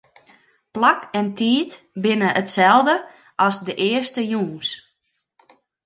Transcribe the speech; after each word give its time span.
Plak 0.77 1.01
en 1.19 1.27
tiid 1.41 1.71
binne 2.03 2.29
itselde 2.41 2.95
as 3.45 3.55
de 3.65 3.73
earste 3.89 4.21
jûns. 4.31 4.67